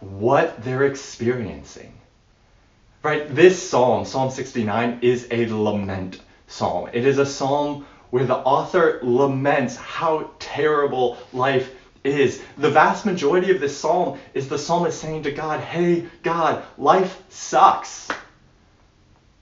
what 0.00 0.62
they're 0.64 0.84
experiencing. 0.84 1.94
Right? 3.04 3.32
This 3.32 3.70
psalm, 3.70 4.04
Psalm 4.04 4.30
69, 4.30 4.98
is 5.02 5.28
a 5.30 5.46
lament 5.46 6.20
psalm. 6.48 6.90
It 6.92 7.04
is 7.04 7.18
a 7.18 7.26
psalm 7.26 7.86
where 8.10 8.24
the 8.24 8.36
author 8.36 8.98
laments 9.02 9.76
how 9.76 10.30
terrible 10.38 11.18
life 11.32 11.72
is. 12.04 12.42
The 12.58 12.70
vast 12.70 13.06
majority 13.06 13.50
of 13.50 13.60
this 13.60 13.76
psalm 13.76 14.18
is 14.34 14.48
the 14.48 14.58
psalmist 14.58 15.00
saying 15.00 15.24
to 15.24 15.32
God, 15.32 15.60
Hey, 15.60 16.06
God, 16.22 16.64
life 16.78 17.22
sucks. 17.28 18.08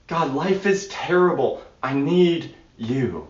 God, 0.07 0.33
life 0.33 0.65
is 0.65 0.87
terrible. 0.87 1.61
I 1.81 1.93
need 1.93 2.53
you. 2.77 3.27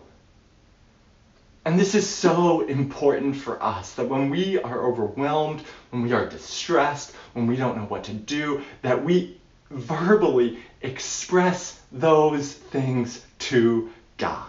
And 1.64 1.78
this 1.78 1.94
is 1.94 2.08
so 2.08 2.62
important 2.62 3.36
for 3.36 3.62
us 3.62 3.94
that 3.94 4.08
when 4.08 4.30
we 4.30 4.58
are 4.58 4.84
overwhelmed, 4.84 5.62
when 5.90 6.02
we 6.02 6.12
are 6.12 6.28
distressed, 6.28 7.12
when 7.34 7.46
we 7.46 7.56
don't 7.56 7.76
know 7.76 7.84
what 7.84 8.04
to 8.04 8.12
do, 8.12 8.62
that 8.82 9.04
we 9.04 9.40
verbally 9.70 10.58
express 10.82 11.80
those 11.92 12.52
things 12.52 13.24
to 13.38 13.90
God. 14.18 14.48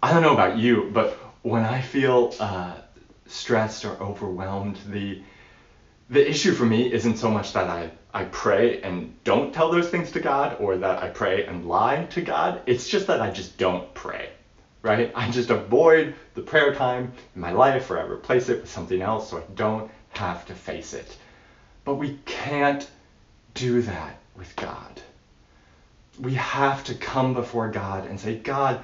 I 0.00 0.12
don't 0.12 0.22
know 0.22 0.34
about 0.34 0.58
you, 0.58 0.90
but 0.92 1.18
when 1.42 1.64
I 1.64 1.80
feel 1.80 2.32
uh, 2.38 2.74
stressed 3.28 3.84
or 3.84 4.00
overwhelmed, 4.02 4.78
the 4.86 5.20
the 6.10 6.28
issue 6.28 6.52
for 6.52 6.64
me 6.64 6.92
isn't 6.92 7.16
so 7.16 7.30
much 7.30 7.52
that 7.54 7.68
I, 7.68 7.90
I 8.14 8.24
pray 8.24 8.80
and 8.82 9.12
don't 9.24 9.52
tell 9.52 9.68
those 9.68 9.88
things 9.88 10.10
to 10.12 10.20
God 10.20 10.56
or 10.60 10.76
that 10.76 11.02
I 11.02 11.08
pray 11.08 11.44
and 11.44 11.64
lie 11.64 12.04
to 12.10 12.20
God. 12.20 12.60
It's 12.66 12.86
just 12.88 13.08
that 13.08 13.20
I 13.20 13.28
just 13.28 13.56
don't 13.58 13.92
pray, 13.94 14.30
right? 14.82 15.10
I 15.14 15.28
just 15.28 15.50
avoid 15.50 16.12
the 16.34 16.42
prayer 16.42 16.70
time 16.70 17.10
in 17.34 17.40
my 17.40 17.50
life 17.50 17.90
or 17.90 17.98
I 17.98 18.02
replace 18.02 18.48
it 18.48 18.60
with 18.60 18.70
something 18.70 19.02
else 19.02 19.28
so 19.28 19.38
I 19.38 19.42
don't 19.54 19.90
have 20.10 20.44
to 20.46 20.54
face 20.54 20.92
it. 20.92 21.16
But 21.84 21.94
we 21.94 22.10
can't 22.26 22.86
do 23.54 23.80
that 23.82 24.16
with 24.36 24.54
God. 24.56 25.02
We 26.18 26.34
have 26.34 26.82
to 26.84 26.94
come 26.94 27.32
before 27.34 27.68
God 27.68 28.06
and 28.06 28.18
say, 28.20 28.34
God, 28.34 28.78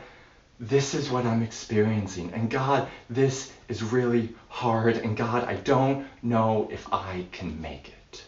this 0.62 0.94
is 0.94 1.10
what 1.10 1.26
I'm 1.26 1.42
experiencing. 1.42 2.30
And 2.32 2.48
God, 2.48 2.88
this 3.10 3.52
is 3.68 3.82
really 3.82 4.36
hard. 4.48 4.96
And 4.96 5.16
God, 5.16 5.44
I 5.48 5.54
don't 5.54 6.06
know 6.22 6.68
if 6.70 6.86
I 6.92 7.26
can 7.32 7.60
make 7.60 7.88
it. 7.88 8.24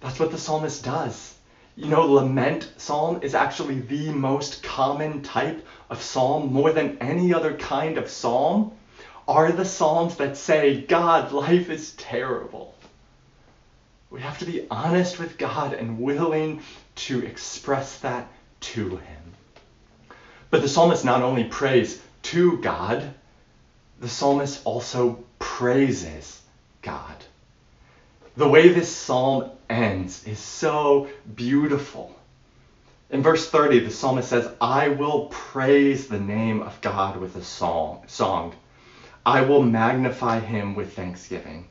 That's 0.00 0.18
what 0.18 0.32
the 0.32 0.38
psalmist 0.38 0.82
does. 0.82 1.36
You 1.76 1.86
know, 1.86 2.02
lament 2.02 2.72
psalm 2.78 3.20
is 3.22 3.34
actually 3.34 3.78
the 3.78 4.10
most 4.10 4.64
common 4.64 5.22
type 5.22 5.64
of 5.88 6.02
psalm, 6.02 6.52
more 6.52 6.72
than 6.72 6.98
any 7.00 7.32
other 7.32 7.56
kind 7.56 7.96
of 7.96 8.10
psalm, 8.10 8.72
are 9.28 9.52
the 9.52 9.64
psalms 9.64 10.16
that 10.16 10.36
say, 10.36 10.82
God, 10.82 11.30
life 11.30 11.70
is 11.70 11.92
terrible. 11.92 12.74
We 14.10 14.20
have 14.20 14.38
to 14.38 14.46
be 14.46 14.66
honest 14.68 15.20
with 15.20 15.38
God 15.38 15.74
and 15.74 16.00
willing 16.00 16.62
to 17.06 17.24
express 17.24 17.98
that 17.98 18.26
to 18.60 18.96
Him. 18.96 19.34
But 20.50 20.62
the 20.62 20.68
psalmist 20.68 21.04
not 21.04 21.22
only 21.22 21.44
prays 21.44 22.00
to 22.24 22.58
God, 22.58 23.12
the 24.00 24.08
psalmist 24.08 24.60
also 24.64 25.24
praises 25.38 26.40
God. 26.82 27.24
The 28.36 28.48
way 28.48 28.68
this 28.70 28.90
psalm 28.94 29.50
ends 29.68 30.24
is 30.26 30.38
so 30.38 31.08
beautiful. 31.36 32.14
In 33.10 33.22
verse 33.22 33.48
30, 33.48 33.80
the 33.80 33.90
psalmist 33.90 34.28
says, 34.28 34.48
I 34.60 34.88
will 34.88 35.26
praise 35.26 36.08
the 36.08 36.18
name 36.18 36.60
of 36.62 36.80
God 36.82 37.16
with 37.16 37.36
a 37.36 37.42
song. 37.42 38.04
song. 38.06 38.54
I 39.26 39.42
will 39.42 39.60
magnify 39.60 40.40
him 40.40 40.74
with 40.74 40.92
thanksgiving. 40.94 41.66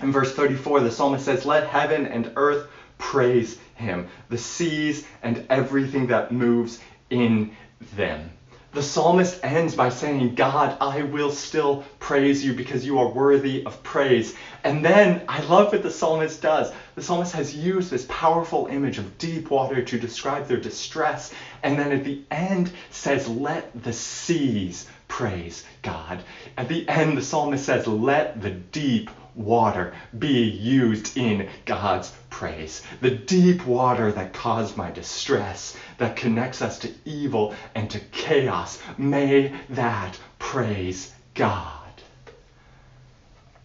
In 0.00 0.12
verse 0.12 0.32
34, 0.32 0.80
the 0.80 0.90
psalmist 0.90 1.24
says, 1.24 1.44
Let 1.44 1.64
heaven 1.64 2.06
and 2.06 2.32
earth 2.36 2.64
praise 2.98 3.56
him, 3.74 4.06
the 4.28 4.38
seas 4.38 5.02
and 5.22 5.44
everything 5.50 6.06
that 6.08 6.30
moves 6.30 6.78
in 7.10 7.48
them. 7.96 8.30
The 8.72 8.82
psalmist 8.82 9.44
ends 9.44 9.74
by 9.74 9.90
saying, 9.90 10.34
God, 10.34 10.78
I 10.80 11.02
will 11.02 11.30
still 11.30 11.84
praise 11.98 12.42
you 12.42 12.54
because 12.54 12.86
you 12.86 12.98
are 13.00 13.08
worthy 13.08 13.66
of 13.66 13.82
praise. 13.82 14.34
And 14.64 14.82
then 14.82 15.24
I 15.28 15.42
love 15.42 15.72
what 15.72 15.82
the 15.82 15.90
psalmist 15.90 16.40
does. 16.40 16.72
The 16.94 17.02
psalmist 17.02 17.34
has 17.34 17.54
used 17.54 17.90
this 17.90 18.06
powerful 18.08 18.68
image 18.68 18.96
of 18.96 19.18
deep 19.18 19.50
water 19.50 19.82
to 19.82 19.98
describe 19.98 20.46
their 20.46 20.58
distress. 20.58 21.30
And 21.62 21.78
then 21.78 21.92
at 21.92 22.02
the 22.02 22.22
end 22.30 22.72
says, 22.88 23.28
Let 23.28 23.82
the 23.82 23.92
seas 23.92 24.86
praise 25.06 25.64
God. 25.82 26.22
At 26.56 26.68
the 26.68 26.88
end, 26.88 27.18
the 27.18 27.22
psalmist 27.22 27.66
says, 27.66 27.86
Let 27.86 28.40
the 28.40 28.50
deep 28.50 29.10
water 29.34 29.94
be 30.18 30.44
used 30.48 31.16
in 31.16 31.48
God's 31.64 32.12
praise. 32.30 32.82
The 33.00 33.10
deep 33.10 33.66
water 33.66 34.12
that 34.12 34.32
caused 34.32 34.76
my 34.76 34.90
distress, 34.90 35.76
that 35.98 36.16
connects 36.16 36.62
us 36.62 36.78
to 36.80 36.92
evil 37.04 37.54
and 37.74 37.90
to 37.90 37.98
chaos, 37.98 38.80
may 38.98 39.52
that 39.70 40.18
praise 40.38 41.12
God. 41.34 41.78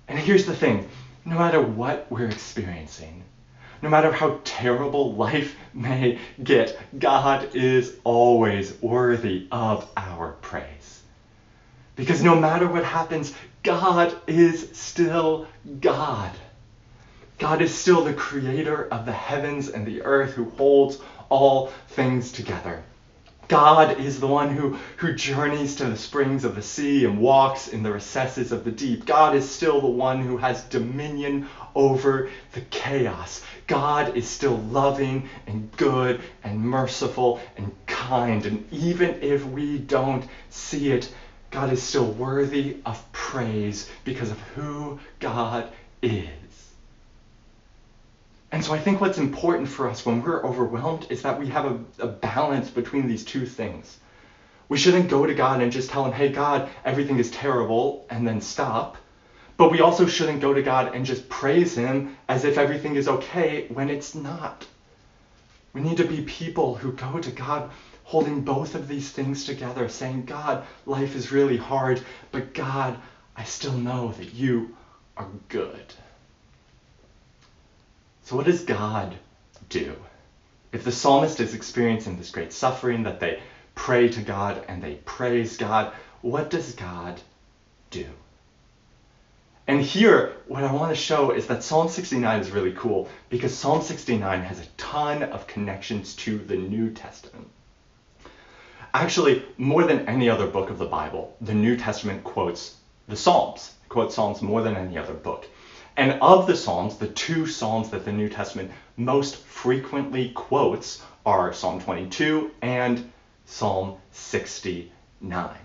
And 0.07 0.17
here's 0.17 0.45
the 0.45 0.55
thing 0.55 0.87
no 1.25 1.37
matter 1.37 1.61
what 1.61 2.07
we're 2.09 2.29
experiencing, 2.29 3.23
no 3.81 3.89
matter 3.89 4.11
how 4.11 4.39
terrible 4.43 5.13
life 5.13 5.55
may 5.73 6.19
get, 6.41 6.79
God 6.97 7.53
is 7.53 7.95
always 8.05 8.81
worthy 8.81 9.47
of 9.51 9.87
our 9.97 10.31
praise. 10.41 11.01
Because 11.95 12.23
no 12.23 12.39
matter 12.39 12.67
what 12.67 12.85
happens, 12.85 13.33
God 13.67 14.15
is 14.27 14.69
still 14.71 15.45
God. 15.81 16.31
God 17.37 17.61
is 17.61 17.75
still 17.75 18.01
the 18.01 18.13
creator 18.13 18.87
of 18.87 19.05
the 19.05 19.11
heavens 19.11 19.67
and 19.67 19.85
the 19.85 20.03
earth 20.03 20.35
who 20.35 20.45
holds 20.51 20.99
all 21.27 21.69
things 21.89 22.31
together. 22.31 22.81
God 23.49 23.99
is 23.99 24.21
the 24.21 24.27
one 24.27 24.51
who, 24.51 24.77
who 24.95 25.11
journeys 25.11 25.75
to 25.75 25.89
the 25.89 25.97
springs 25.97 26.45
of 26.45 26.55
the 26.55 26.61
sea 26.61 27.03
and 27.03 27.19
walks 27.19 27.67
in 27.67 27.83
the 27.83 27.91
recesses 27.91 28.53
of 28.53 28.63
the 28.63 28.71
deep. 28.71 29.05
God 29.05 29.33
is 29.33 29.45
still 29.45 29.81
the 29.81 29.87
one 29.87 30.21
who 30.21 30.37
has 30.37 30.61
dominion 30.61 31.43
over 31.75 32.29
the 32.53 32.61
chaos. 32.69 33.41
God 33.67 34.15
is 34.15 34.25
still 34.25 34.57
loving 34.57 35.27
and 35.45 35.69
good 35.75 36.21
and 36.41 36.57
merciful 36.57 37.37
and 37.57 37.73
kind. 37.85 38.45
And 38.45 38.65
even 38.71 39.17
if 39.19 39.43
we 39.43 39.79
don't 39.79 40.25
see 40.49 40.91
it, 40.91 41.09
God 41.51 41.71
is 41.71 41.81
still 41.81 42.05
worthy 42.05 42.77
of 42.85 43.11
praise 43.11 43.89
because 44.03 44.31
of 44.31 44.39
who 44.55 44.99
God 45.19 45.71
is. 46.01 46.27
And 48.51 48.63
so 48.63 48.73
I 48.73 48.79
think 48.79 49.01
what's 49.01 49.17
important 49.17 49.67
for 49.67 49.89
us 49.89 50.05
when 50.05 50.21
we're 50.21 50.43
overwhelmed 50.45 51.07
is 51.09 51.21
that 51.21 51.39
we 51.39 51.47
have 51.49 51.65
a, 51.65 51.79
a, 51.99 52.07
balance 52.07 52.69
between 52.69 53.07
these 53.07 53.23
two 53.23 53.45
things. 53.45 53.97
We 54.69 54.77
shouldn't 54.77 55.09
go 55.09 55.25
to 55.25 55.33
God 55.33 55.61
and 55.61 55.71
just 55.71 55.89
tell 55.89 56.05
him, 56.05 56.13
hey, 56.13 56.31
God, 56.31 56.69
everything 56.85 57.19
is 57.19 57.29
terrible, 57.31 58.05
and 58.09 58.25
then 58.25 58.41
stop. 58.41 58.97
But 59.57 59.71
we 59.71 59.81
also 59.81 60.05
shouldn't 60.05 60.39
go 60.39 60.53
to 60.53 60.61
God 60.61 60.93
and 60.93 61.03
just 61.03 61.27
praise 61.29 61.75
Him 61.75 62.15
as 62.29 62.45
if 62.45 62.59
everything 62.59 62.95
is 62.95 63.07
okay 63.07 63.67
when 63.69 63.89
it's 63.89 64.13
not. 64.13 64.65
We 65.73 65.81
need 65.81 65.97
to 65.97 66.05
be 66.05 66.21
people 66.21 66.75
who 66.75 66.91
go 66.91 67.19
to 67.19 67.31
God 67.31 67.71
holding 68.07 68.39
both 68.39 68.73
of 68.73 68.87
these 68.87 69.09
things 69.09 69.43
together, 69.43 69.89
saying, 69.89 70.23
God, 70.23 70.65
life 70.85 71.13
is 71.13 71.33
really 71.33 71.57
hard, 71.57 72.01
but 72.31 72.53
God, 72.53 72.97
I 73.35 73.43
still 73.43 73.73
know 73.73 74.13
that 74.13 74.33
you 74.33 74.77
are 75.17 75.27
good. 75.49 75.93
So, 78.23 78.37
what 78.37 78.45
does 78.45 78.63
God 78.63 79.17
do? 79.67 79.93
If 80.71 80.85
the 80.85 80.91
psalmist 80.91 81.41
is 81.41 81.53
experiencing 81.53 82.15
this 82.15 82.31
great 82.31 82.53
suffering, 82.53 83.03
that 83.03 83.19
they 83.19 83.41
pray 83.75 84.07
to 84.07 84.21
God 84.21 84.63
and 84.69 84.81
they 84.81 84.95
praise 85.03 85.57
God, 85.57 85.91
what 86.21 86.49
does 86.49 86.75
God 86.75 87.19
do? 87.89 88.05
And 89.67 89.81
here, 89.81 90.31
what 90.47 90.63
I 90.63 90.71
want 90.71 90.95
to 90.95 90.95
show 90.95 91.31
is 91.31 91.47
that 91.47 91.61
Psalm 91.61 91.89
69 91.89 92.39
is 92.39 92.51
really 92.51 92.71
cool 92.71 93.09
because 93.27 93.53
Psalm 93.53 93.81
69 93.81 94.43
has 94.43 94.61
a 94.61 94.65
ton 94.77 95.23
of 95.23 95.45
connections 95.45 96.15
to 96.15 96.37
the 96.37 96.55
New 96.55 96.89
Testament. 96.89 97.49
Actually, 98.93 99.43
more 99.57 99.83
than 99.83 100.07
any 100.07 100.29
other 100.29 100.47
book 100.47 100.69
of 100.69 100.77
the 100.77 100.85
Bible, 100.85 101.35
the 101.41 101.53
New 101.53 101.75
Testament 101.75 102.23
quotes 102.23 102.77
the 103.07 103.15
Psalms, 103.15 103.73
quotes 103.89 104.15
Psalms 104.15 104.41
more 104.41 104.61
than 104.61 104.75
any 104.75 104.97
other 104.97 105.13
book. 105.13 105.47
And 105.97 106.19
of 106.21 106.47
the 106.47 106.55
Psalms, 106.55 106.97
the 106.97 107.07
two 107.07 107.47
Psalms 107.47 107.89
that 107.89 108.05
the 108.05 108.11
New 108.11 108.29
Testament 108.29 108.71
most 108.95 109.37
frequently 109.37 110.31
quotes 110.35 111.01
are 111.25 111.53
Psalm 111.53 111.81
22 111.81 112.51
and 112.61 113.11
Psalm 113.45 113.97
69. 114.11 115.57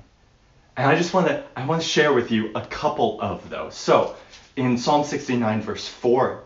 And 0.76 0.86
I 0.90 0.96
just 0.96 1.12
want 1.12 1.28
to 1.28 1.44
I 1.54 1.66
want 1.66 1.82
to 1.82 1.86
share 1.86 2.12
with 2.12 2.30
you 2.30 2.50
a 2.54 2.64
couple 2.66 3.20
of 3.20 3.48
those. 3.50 3.74
So, 3.74 4.16
in 4.56 4.78
Psalm 4.78 5.04
69 5.04 5.60
verse 5.60 5.86
4, 5.86 6.42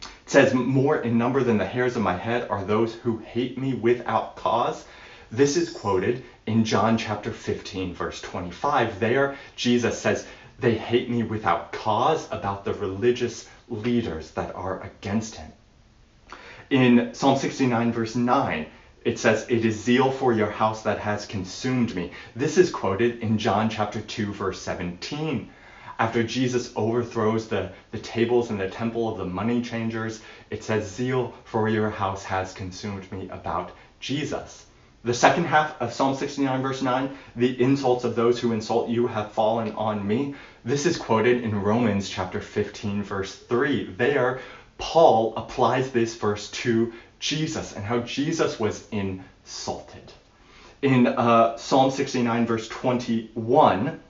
it 0.00 0.08
says, 0.26 0.54
"More 0.54 0.96
in 0.96 1.18
number 1.18 1.42
than 1.42 1.58
the 1.58 1.66
hairs 1.66 1.96
of 1.96 2.02
my 2.02 2.16
head 2.16 2.48
are 2.48 2.62
those 2.62 2.94
who 2.94 3.18
hate 3.18 3.58
me 3.58 3.74
without 3.74 4.36
cause." 4.36 4.84
This 5.30 5.58
is 5.58 5.70
quoted 5.70 6.24
in 6.46 6.64
John 6.64 6.96
chapter 6.96 7.32
15 7.32 7.94
verse 7.94 8.20
25. 8.22 8.98
There 8.98 9.36
Jesus 9.56 10.00
says, 10.00 10.26
"They 10.58 10.74
hate 10.74 11.10
me 11.10 11.22
without 11.22 11.70
cause" 11.70 12.26
about 12.32 12.64
the 12.64 12.72
religious 12.72 13.46
leaders 13.68 14.30
that 14.30 14.54
are 14.54 14.82
against 14.82 15.36
him. 15.36 15.52
In 16.70 17.12
Psalm 17.12 17.36
69 17.36 17.92
verse 17.92 18.14
9, 18.14 18.66
it 19.04 19.18
says, 19.18 19.46
It 19.48 19.64
is 19.64 19.82
zeal 19.82 20.10
for 20.10 20.32
your 20.32 20.50
house 20.50 20.82
that 20.82 20.98
has 20.98 21.24
consumed 21.24 21.94
me. 21.94 22.10
This 22.34 22.58
is 22.58 22.70
quoted 22.70 23.20
in 23.20 23.38
John 23.38 23.68
chapter 23.70 24.00
2, 24.00 24.32
verse 24.32 24.60
17. 24.60 25.50
After 25.98 26.22
Jesus 26.22 26.72
overthrows 26.74 27.48
the, 27.48 27.72
the 27.90 27.98
tables 27.98 28.50
in 28.50 28.58
the 28.58 28.68
temple 28.68 29.08
of 29.08 29.18
the 29.18 29.24
money 29.24 29.62
changers, 29.62 30.20
it 30.50 30.64
says, 30.64 30.90
Zeal 30.90 31.34
for 31.44 31.68
your 31.68 31.90
house 31.90 32.24
has 32.24 32.52
consumed 32.52 33.10
me 33.12 33.28
about 33.30 33.72
Jesus. 34.00 34.66
The 35.08 35.14
second 35.14 35.44
half 35.44 35.80
of 35.80 35.94
Psalm 35.94 36.14
69, 36.14 36.60
verse 36.60 36.82
9, 36.82 37.08
the 37.34 37.58
insults 37.62 38.04
of 38.04 38.14
those 38.14 38.38
who 38.38 38.52
insult 38.52 38.90
you 38.90 39.06
have 39.06 39.32
fallen 39.32 39.74
on 39.74 40.06
me. 40.06 40.34
This 40.66 40.84
is 40.84 40.98
quoted 40.98 41.42
in 41.42 41.62
Romans 41.62 42.10
chapter 42.10 42.42
15, 42.42 43.02
verse 43.04 43.34
3. 43.34 43.94
There, 43.96 44.40
Paul 44.76 45.32
applies 45.34 45.90
this 45.92 46.14
verse 46.16 46.50
to 46.50 46.92
Jesus 47.20 47.74
and 47.74 47.86
how 47.86 48.00
Jesus 48.00 48.60
was 48.60 48.86
insulted. 48.90 50.12
In 50.82 51.06
uh, 51.06 51.56
Psalm 51.56 51.90
69, 51.90 52.44
verse 52.44 52.68
21, 52.68 54.00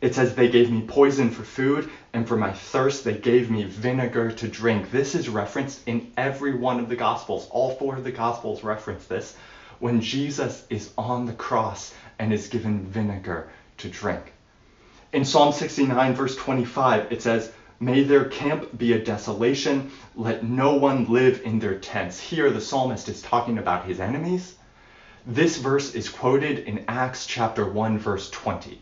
it 0.00 0.16
says, 0.16 0.34
They 0.34 0.48
gave 0.48 0.68
me 0.68 0.82
poison 0.82 1.30
for 1.30 1.44
food, 1.44 1.88
and 2.12 2.26
for 2.26 2.36
my 2.36 2.52
thirst 2.52 3.04
they 3.04 3.14
gave 3.14 3.52
me 3.52 3.62
vinegar 3.62 4.32
to 4.32 4.48
drink. 4.48 4.90
This 4.90 5.14
is 5.14 5.28
referenced 5.28 5.86
in 5.86 6.10
every 6.16 6.56
one 6.56 6.80
of 6.80 6.88
the 6.88 6.96
Gospels. 6.96 7.46
All 7.52 7.76
four 7.76 7.94
of 7.94 8.02
the 8.02 8.10
Gospels 8.10 8.64
reference 8.64 9.04
this 9.04 9.36
when 9.80 10.00
Jesus 10.00 10.64
is 10.70 10.90
on 10.98 11.26
the 11.26 11.32
cross 11.32 11.94
and 12.18 12.32
is 12.32 12.48
given 12.48 12.86
vinegar 12.86 13.48
to 13.78 13.88
drink. 13.88 14.32
In 15.12 15.24
Psalm 15.24 15.52
69, 15.52 16.14
verse 16.14 16.36
25, 16.36 17.12
it 17.12 17.22
says, 17.22 17.50
May 17.80 18.02
their 18.02 18.24
camp 18.24 18.76
be 18.76 18.92
a 18.92 19.04
desolation. 19.04 19.92
Let 20.16 20.44
no 20.44 20.74
one 20.74 21.06
live 21.06 21.42
in 21.44 21.60
their 21.60 21.78
tents. 21.78 22.18
Here, 22.18 22.50
the 22.50 22.60
psalmist 22.60 23.08
is 23.08 23.22
talking 23.22 23.56
about 23.56 23.84
his 23.84 24.00
enemies. 24.00 24.54
This 25.24 25.58
verse 25.58 25.94
is 25.94 26.08
quoted 26.08 26.60
in 26.60 26.84
Acts 26.88 27.24
chapter 27.26 27.68
1, 27.68 27.98
verse 27.98 28.28
20. 28.30 28.80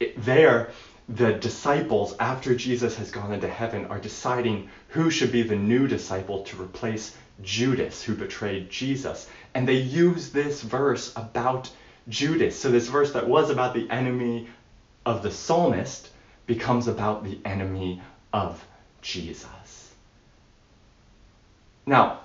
It, 0.00 0.24
there, 0.24 0.70
the 1.08 1.34
disciples, 1.34 2.14
after 2.18 2.54
Jesus 2.54 2.96
has 2.96 3.10
gone 3.10 3.32
into 3.32 3.48
heaven, 3.48 3.86
are 3.86 3.98
deciding 3.98 4.68
who 4.88 5.10
should 5.10 5.32
be 5.32 5.42
the 5.42 5.56
new 5.56 5.86
disciple 5.86 6.42
to 6.44 6.62
replace 6.62 7.16
Judas, 7.42 8.02
who 8.02 8.14
betrayed 8.14 8.70
Jesus. 8.70 9.28
And 9.54 9.68
they 9.68 9.74
use 9.74 10.30
this 10.30 10.62
verse 10.62 11.12
about 11.16 11.70
Judas. 12.08 12.58
So, 12.58 12.70
this 12.70 12.88
verse 12.88 13.12
that 13.12 13.28
was 13.28 13.50
about 13.50 13.74
the 13.74 13.90
enemy 13.90 14.48
of 15.04 15.22
the 15.22 15.30
psalmist 15.30 16.10
becomes 16.46 16.88
about 16.88 17.24
the 17.24 17.38
enemy 17.44 18.00
of 18.32 18.64
Jesus. 19.02 19.92
Now, 21.86 22.20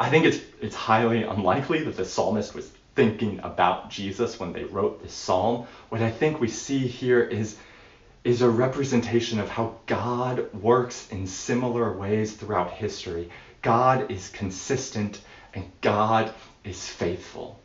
I 0.00 0.08
think 0.08 0.24
it's, 0.24 0.40
it's 0.60 0.74
highly 0.74 1.24
unlikely 1.24 1.82
that 1.84 1.96
the 1.96 2.04
psalmist 2.04 2.54
was 2.54 2.70
thinking 2.94 3.40
about 3.42 3.90
Jesus 3.90 4.40
when 4.40 4.52
they 4.52 4.64
wrote 4.64 5.02
this 5.02 5.12
psalm. 5.12 5.66
What 5.88 6.00
I 6.00 6.10
think 6.10 6.40
we 6.40 6.48
see 6.48 6.86
here 6.86 7.22
is, 7.22 7.56
is 8.24 8.42
a 8.42 8.48
representation 8.48 9.38
of 9.38 9.48
how 9.48 9.76
God 9.86 10.52
works 10.54 11.08
in 11.10 11.26
similar 11.26 11.92
ways 11.96 12.32
throughout 12.32 12.70
history. 12.72 13.30
God 13.62 14.10
is 14.10 14.28
consistent 14.28 15.20
and 15.54 15.70
God 15.80 16.32
is 16.64 16.86
faithful. 16.86 17.60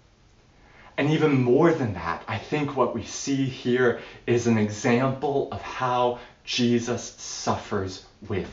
And 0.97 1.09
even 1.09 1.41
more 1.41 1.73
than 1.73 1.95
that, 1.95 2.23
I 2.27 2.37
think 2.37 2.75
what 2.75 2.93
we 2.93 3.03
see 3.03 3.45
here 3.45 3.99
is 4.27 4.45
an 4.45 4.57
example 4.57 5.49
of 5.51 5.61
how 5.61 6.19
Jesus 6.43 7.15
suffers 7.17 8.05
with 8.27 8.49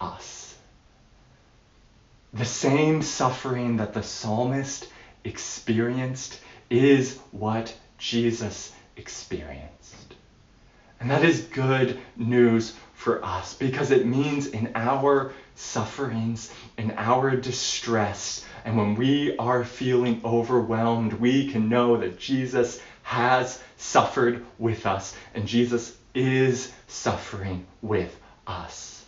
us. 0.00 0.56
The 2.32 2.44
same 2.44 3.02
suffering 3.02 3.78
that 3.78 3.92
the 3.92 4.04
psalmist 4.04 4.88
experienced 5.24 6.40
is 6.70 7.18
what 7.32 7.76
Jesus 7.98 8.72
experienced. 8.96 10.14
And 11.00 11.10
that 11.10 11.24
is 11.24 11.40
good 11.40 11.98
news 12.16 12.74
for 12.94 13.24
us 13.24 13.54
because 13.54 13.90
it 13.90 14.06
means 14.06 14.48
in 14.48 14.72
our 14.74 15.32
sufferings, 15.54 16.52
in 16.76 16.92
our 16.98 17.34
distress, 17.34 18.44
and 18.66 18.76
when 18.76 18.94
we 18.94 19.34
are 19.38 19.64
feeling 19.64 20.20
overwhelmed, 20.24 21.14
we 21.14 21.50
can 21.50 21.70
know 21.70 21.96
that 21.96 22.18
Jesus 22.18 22.80
has 23.02 23.62
suffered 23.78 24.44
with 24.58 24.84
us 24.84 25.16
and 25.34 25.48
Jesus 25.48 25.96
is 26.14 26.70
suffering 26.86 27.66
with 27.80 28.14
us. 28.46 29.04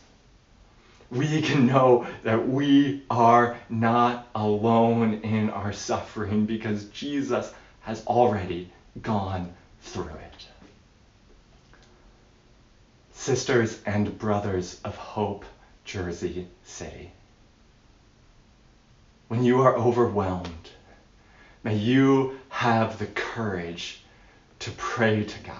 We 1.10 1.42
can 1.42 1.66
know 1.66 2.06
that 2.22 2.48
we 2.48 3.04
are 3.10 3.58
not 3.68 4.28
alone 4.34 5.20
in 5.22 5.50
our 5.50 5.74
suffering 5.74 6.46
because 6.46 6.84
Jesus 6.86 7.52
has 7.80 8.06
already 8.06 8.72
gone 9.02 9.52
through 9.82 10.04
it. 10.04 10.46
Sisters 13.22 13.80
and 13.86 14.18
brothers 14.18 14.80
of 14.84 14.96
Hope, 14.96 15.44
Jersey 15.84 16.48
City, 16.64 17.12
when 19.28 19.44
you 19.44 19.60
are 19.62 19.76
overwhelmed, 19.76 20.70
may 21.62 21.76
you 21.76 22.36
have 22.48 22.98
the 22.98 23.06
courage 23.06 24.02
to 24.58 24.72
pray 24.72 25.24
to 25.24 25.38
God 25.44 25.56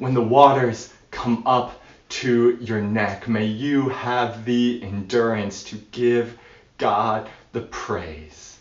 when 0.00 0.14
the 0.14 0.22
waters 0.22 0.88
come 1.10 1.42
up 1.46 1.82
to 2.08 2.56
your 2.60 2.80
neck, 2.80 3.28
may 3.28 3.44
you 3.44 3.90
have 3.90 4.46
the 4.46 4.80
endurance 4.82 5.64
to 5.64 5.76
give 5.90 6.38
God 6.78 7.28
the 7.52 7.60
praise. 7.60 8.56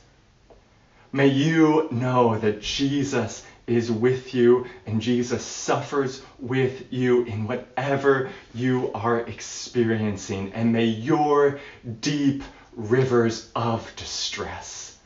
May 1.13 1.27
you 1.27 1.87
know 1.91 2.37
that 2.37 2.61
Jesus 2.61 3.45
is 3.69 3.91
with 3.91 4.33
you 4.33 4.65
and 4.85 5.01
Jesus 5.01 5.45
suffers 5.45 6.21
with 6.39 6.91
you 6.91 7.23
in 7.25 7.47
whatever 7.47 8.29
you 8.53 8.91
are 8.93 9.19
experiencing. 9.21 10.51
And 10.53 10.73
may 10.73 10.85
your 10.85 11.59
deep 12.01 12.43
rivers 12.75 13.49
of 13.55 13.91
distress 13.95 14.97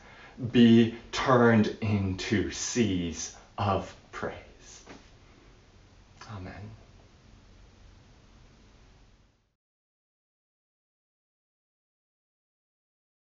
be 0.52 0.96
turned 1.12 1.76
into 1.80 2.50
seas 2.50 3.36
of 3.58 3.94
praise. 4.10 4.84
Amen. 6.34 6.83